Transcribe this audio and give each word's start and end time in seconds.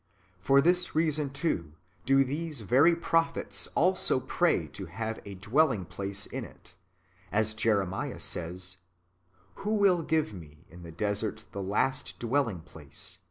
For 0.39 0.63
this 0.63 0.95
reason, 0.95 1.29
too, 1.29 1.73
do 2.07 2.23
these 2.23 2.61
very 2.61 2.89
men 2.93 2.99
(the 2.99 3.05
prophets) 3.05 3.67
also 3.75 4.19
pray 4.19 4.65
to 4.69 4.87
have 4.87 5.19
a 5.25 5.35
dwelling 5.35 5.85
place 5.85 6.25
in 6.25 6.43
it, 6.43 6.73
as 7.31 7.53
Jeremiah 7.53 8.19
says," 8.19 8.77
Who 9.61 9.75
will 9.75 10.01
give 10.01 10.33
me 10.33 10.65
in 10.71 10.81
the 10.81 10.91
desert 10.91 11.45
the 11.51 11.61
last 11.61 12.17
dwelling 12.17 12.61
place 12.61 13.19